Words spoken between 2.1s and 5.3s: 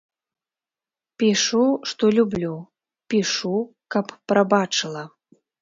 люблю, пішу, каб прабачыла.